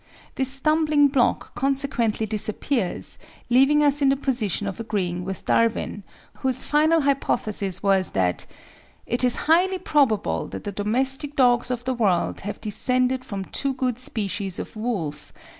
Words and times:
This 0.33 0.49
stumbling 0.49 1.09
block 1.09 1.53
consequently 1.53 2.25
disappears, 2.25 3.19
leaving 3.51 3.83
us 3.83 4.01
in 4.01 4.09
the 4.09 4.15
position 4.15 4.65
of 4.65 4.79
agreeing 4.79 5.23
with 5.23 5.45
Darwin, 5.45 6.03
whose 6.39 6.63
final 6.63 7.01
hypothesis 7.01 7.83
was 7.83 8.09
that 8.13 8.47
"it 9.05 9.23
is 9.23 9.35
highly 9.45 9.77
probable 9.77 10.47
that 10.47 10.63
the 10.63 10.71
domestic 10.71 11.35
dogs 11.35 11.69
of 11.69 11.85
the 11.85 11.93
world 11.93 12.39
have 12.39 12.59
descended 12.59 13.23
from 13.23 13.45
two 13.45 13.75
good 13.75 13.99
species 13.99 14.57
of 14.57 14.75
wolf 14.75 15.31
(_C. 15.35 15.39